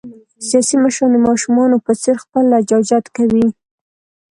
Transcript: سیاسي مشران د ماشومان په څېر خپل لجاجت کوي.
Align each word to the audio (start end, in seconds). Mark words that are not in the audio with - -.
سیاسي 0.47 0.75
مشران 0.83 1.09
د 1.13 1.17
ماشومان 1.27 1.71
په 1.85 1.91
څېر 2.01 2.15
خپل 2.23 2.43
لجاجت 2.53 3.05
کوي. 3.17 3.47